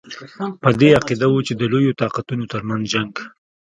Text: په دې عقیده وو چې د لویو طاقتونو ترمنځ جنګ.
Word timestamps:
په 0.61 0.69
دې 0.79 0.89
عقیده 0.99 1.27
وو 1.29 1.45
چې 1.47 1.53
د 1.55 1.61
لویو 1.71 1.97
طاقتونو 2.01 2.43
ترمنځ 2.53 2.83
جنګ. 2.93 3.13